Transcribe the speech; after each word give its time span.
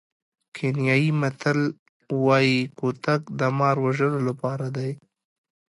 کینیايي 0.55 1.09
متل 1.21 1.59
وایي 2.25 2.59
کوتک 2.79 3.21
د 3.39 3.41
مار 3.57 3.75
وژلو 3.85 4.19
لپاره 4.27 4.67
دی. 4.75 4.91